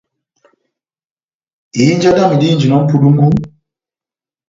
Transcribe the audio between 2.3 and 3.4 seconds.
dihinjinɔ ó mʼpudungu,